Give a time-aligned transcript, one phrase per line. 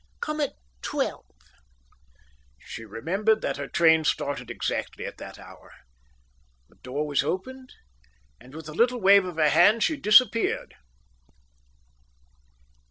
[0.19, 1.27] Come at twelve."
[2.57, 5.73] She remembered that her train started exactly at that hour.
[6.69, 7.73] The door was opened,
[8.39, 10.73] and with a little wave of the hand she disappeared.